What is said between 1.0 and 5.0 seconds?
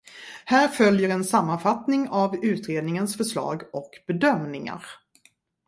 en sammanfattning av utredningens förslag och bedömningar.